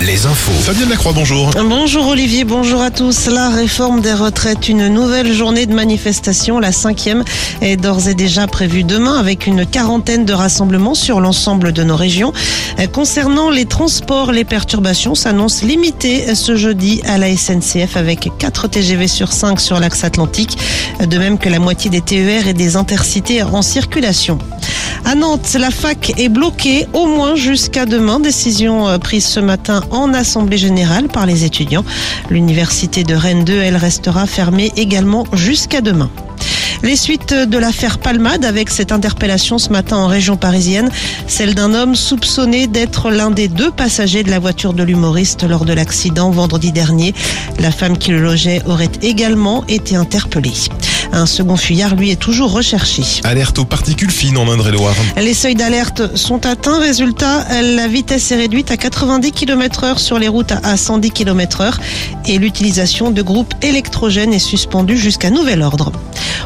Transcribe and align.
les 0.00 0.26
infos. 0.26 0.52
Fabienne 0.52 0.88
Lacroix, 0.88 1.12
bonjour. 1.12 1.50
Bonjour 1.68 2.06
Olivier, 2.06 2.44
bonjour 2.44 2.80
à 2.80 2.92
tous. 2.92 3.26
La 3.26 3.48
réforme 3.50 4.00
des 4.00 4.12
retraites, 4.12 4.68
une 4.68 4.86
nouvelle 4.86 5.32
journée 5.32 5.66
de 5.66 5.74
manifestation, 5.74 6.60
la 6.60 6.70
cinquième, 6.70 7.24
est 7.60 7.76
d'ores 7.76 8.06
et 8.06 8.14
déjà 8.14 8.46
prévue 8.46 8.84
demain 8.84 9.18
avec 9.18 9.48
une 9.48 9.66
quarantaine 9.66 10.24
de 10.24 10.32
rassemblements 10.32 10.94
sur 10.94 11.20
l'ensemble 11.20 11.72
de 11.72 11.82
nos 11.82 11.96
régions. 11.96 12.32
Concernant 12.92 13.50
les 13.50 13.64
transports, 13.64 14.30
les 14.30 14.44
perturbations 14.44 15.16
s'annoncent 15.16 15.66
limitées 15.66 16.36
ce 16.36 16.54
jeudi 16.54 17.02
à 17.04 17.18
la 17.18 17.36
SNCF 17.36 17.96
avec 17.96 18.28
4 18.38 18.68
TGV 18.68 19.08
sur 19.08 19.32
5 19.32 19.60
sur 19.60 19.80
l'axe 19.80 20.04
atlantique, 20.04 20.56
de 21.00 21.18
même 21.18 21.38
que 21.38 21.48
la 21.48 21.58
moitié 21.58 21.90
des 21.90 22.00
TER 22.00 22.46
et 22.46 22.54
des 22.54 22.76
intercités 22.76 23.42
en 23.42 23.62
circulation. 23.62 24.38
À 25.04 25.14
Nantes, 25.16 25.56
la 25.58 25.70
fac 25.70 26.12
est 26.16 26.28
bloquée 26.28 26.86
au 26.92 27.06
moins 27.06 27.34
jusqu'à 27.34 27.86
demain. 27.86 28.20
Décision 28.20 28.88
euh, 28.88 28.98
prise 28.98 29.26
ce 29.26 29.40
matin 29.40 29.82
en 29.90 30.14
Assemblée 30.14 30.58
générale 30.58 31.08
par 31.08 31.26
les 31.26 31.44
étudiants. 31.44 31.84
L'université 32.30 33.02
de 33.02 33.14
Rennes 33.14 33.44
2, 33.44 33.52
elle 33.52 33.76
restera 33.76 34.26
fermée 34.26 34.72
également 34.76 35.26
jusqu'à 35.32 35.80
demain. 35.80 36.10
Les 36.82 36.96
suites 36.96 37.32
de 37.32 37.58
l'affaire 37.58 37.98
Palmade 37.98 38.44
avec 38.44 38.68
cette 38.68 38.90
interpellation 38.90 39.58
ce 39.58 39.70
matin 39.70 39.98
en 39.98 40.06
région 40.06 40.36
parisienne, 40.36 40.90
celle 41.28 41.54
d'un 41.54 41.74
homme 41.74 41.94
soupçonné 41.94 42.66
d'être 42.66 43.10
l'un 43.10 43.30
des 43.30 43.48
deux 43.48 43.70
passagers 43.70 44.24
de 44.24 44.30
la 44.30 44.38
voiture 44.38 44.72
de 44.72 44.82
l'humoriste 44.82 45.44
lors 45.48 45.64
de 45.64 45.72
l'accident 45.72 46.30
vendredi 46.30 46.72
dernier. 46.72 47.14
La 47.60 47.70
femme 47.70 47.98
qui 47.98 48.10
le 48.10 48.20
logeait 48.20 48.62
aurait 48.66 48.90
également 49.02 49.64
été 49.68 49.94
interpellée. 49.94 50.52
Un 51.12 51.26
second 51.26 51.56
fuyard, 51.56 51.94
lui, 51.94 52.10
est 52.10 52.16
toujours 52.16 52.52
recherché. 52.52 53.02
Alerte 53.24 53.58
aux 53.58 53.64
particules 53.64 54.10
fines 54.10 54.38
en 54.38 54.50
Indre-et-Loire. 54.50 54.94
Les 55.16 55.34
seuils 55.34 55.54
d'alerte 55.54 56.16
sont 56.16 56.46
atteints. 56.46 56.80
Résultat, 56.80 57.44
la 57.62 57.86
vitesse 57.86 58.32
est 58.32 58.36
réduite 58.36 58.70
à 58.70 58.78
90 58.78 59.32
km 59.32 59.84
heure 59.84 60.00
sur 60.00 60.18
les 60.18 60.28
routes 60.28 60.52
à 60.52 60.76
110 60.76 61.10
km 61.10 61.60
heure 61.60 61.78
et 62.26 62.38
l'utilisation 62.38 63.10
de 63.10 63.20
groupes 63.20 63.54
électrogènes 63.62 64.32
est 64.32 64.38
suspendue 64.38 64.96
jusqu'à 64.96 65.30
nouvel 65.30 65.62
ordre. 65.62 65.92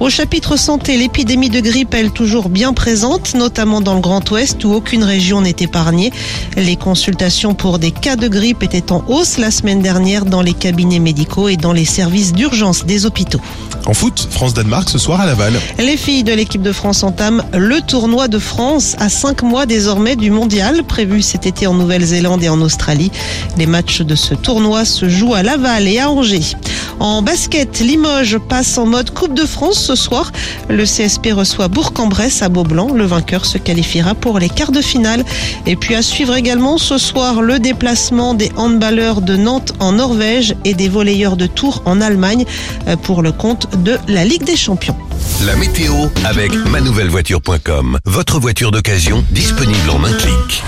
Au 0.00 0.08
chapitre 0.08 0.56
santé, 0.56 0.96
l'épidémie 0.96 1.50
de 1.50 1.60
grippe, 1.60 1.92
elle 1.92 2.10
toujours 2.10 2.48
bien 2.48 2.72
présente, 2.72 3.34
notamment 3.34 3.82
dans 3.82 3.92
le 3.92 4.00
Grand 4.00 4.28
Ouest 4.30 4.64
où 4.64 4.72
aucune 4.72 5.04
région 5.04 5.42
n'est 5.42 5.56
épargnée. 5.60 6.10
Les 6.56 6.76
consultations 6.76 7.52
pour 7.52 7.78
des 7.78 7.90
cas 7.90 8.16
de 8.16 8.26
grippe 8.26 8.62
étaient 8.62 8.92
en 8.92 9.04
hausse 9.08 9.36
la 9.36 9.50
semaine 9.50 9.82
dernière 9.82 10.24
dans 10.24 10.40
les 10.40 10.54
cabinets 10.54 11.00
médicaux 11.00 11.50
et 11.50 11.58
dans 11.58 11.74
les 11.74 11.84
services 11.84 12.32
d'urgence 12.32 12.86
des 12.86 13.04
hôpitaux. 13.04 13.42
En 13.84 13.92
foot, 13.92 14.26
France-Danemark 14.30 14.88
ce 14.88 14.96
soir 14.96 15.20
à 15.20 15.26
Laval. 15.26 15.52
Les 15.78 15.98
filles 15.98 16.24
de 16.24 16.32
l'équipe 16.32 16.62
de 16.62 16.72
France 16.72 17.02
entament 17.02 17.42
le 17.52 17.82
tournoi 17.82 18.28
de 18.28 18.38
France 18.38 18.96
à 18.98 19.10
cinq 19.10 19.42
mois 19.42 19.66
désormais 19.66 20.16
du 20.16 20.30
mondial 20.30 20.82
prévu 20.84 21.20
cet 21.20 21.46
été 21.46 21.66
en 21.66 21.74
Nouvelle-Zélande 21.74 22.42
et 22.42 22.48
en 22.48 22.62
Australie. 22.62 23.10
Les 23.58 23.66
matchs 23.66 24.00
de 24.00 24.14
ce 24.14 24.34
tournoi 24.34 24.86
se 24.86 25.10
jouent 25.10 25.34
à 25.34 25.42
Laval 25.42 25.88
et 25.88 25.98
à 25.98 26.10
Angers. 26.10 26.56
En 27.00 27.22
basket, 27.22 27.80
Limoges 27.80 28.38
passe 28.38 28.76
en 28.76 28.84
mode 28.84 29.10
Coupe 29.10 29.32
de 29.32 29.46
France 29.46 29.89
ce 29.90 29.96
soir. 29.96 30.30
Le 30.68 30.84
CSP 30.84 31.32
reçoit 31.32 31.66
Bourg-en-Bresse 31.66 32.42
à 32.42 32.48
Beaublanc. 32.48 32.92
Le 32.94 33.04
vainqueur 33.04 33.44
se 33.44 33.58
qualifiera 33.58 34.14
pour 34.14 34.38
les 34.38 34.48
quarts 34.48 34.70
de 34.70 34.80
finale. 34.80 35.24
Et 35.66 35.74
puis 35.74 35.96
à 35.96 36.02
suivre 36.02 36.36
également 36.36 36.78
ce 36.78 36.96
soir 36.96 37.42
le 37.42 37.58
déplacement 37.58 38.34
des 38.34 38.52
handballeurs 38.56 39.20
de 39.20 39.34
Nantes 39.34 39.72
en 39.80 39.92
Norvège 39.92 40.54
et 40.64 40.74
des 40.74 40.88
volleyeurs 40.88 41.36
de 41.36 41.46
Tours 41.46 41.82
en 41.86 42.00
Allemagne 42.00 42.44
euh, 42.86 42.94
pour 42.94 43.20
le 43.20 43.32
compte 43.32 43.66
de 43.82 43.98
la 44.06 44.24
Ligue 44.24 44.44
des 44.44 44.56
Champions. 44.56 44.96
La 45.44 45.56
météo 45.56 45.94
avec 46.24 46.54
manouvellevoiture.com. 46.66 47.98
Votre 48.04 48.38
voiture 48.38 48.70
d'occasion 48.70 49.24
disponible 49.32 49.90
en 49.90 50.04
un 50.04 50.12
clic. 50.12 50.62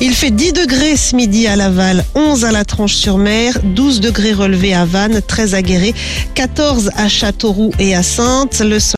Il 0.00 0.12
fait 0.12 0.32
10 0.32 0.52
degrés 0.52 0.96
ce 0.96 1.14
midi 1.14 1.46
à 1.46 1.54
Laval, 1.56 2.04
11 2.14 2.44
à 2.44 2.52
la 2.52 2.64
Tranche-sur-Mer, 2.64 3.58
12 3.62 4.00
degrés 4.00 4.32
relevés 4.32 4.74
à 4.74 4.84
Vannes, 4.84 5.20
13 5.26 5.54
à 5.54 5.62
Guéret, 5.62 5.94
14 6.34 6.90
à 6.96 7.08
Châteauroux 7.08 7.70
et 7.78 7.94
à 7.94 8.02
Sainte. 8.02 8.60
Le 8.60 8.80